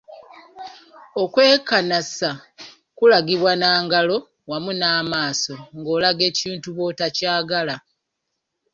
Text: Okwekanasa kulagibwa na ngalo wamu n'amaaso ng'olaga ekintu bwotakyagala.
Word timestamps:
Okwekanasa 1.21 2.29
kulagibwa 2.97 3.51
na 3.61 3.69
ngalo 3.85 4.17
wamu 4.49 4.71
n'amaaso 4.79 5.55
ng'olaga 5.77 6.23
ekintu 6.31 6.67
bwotakyagala. 6.75 7.75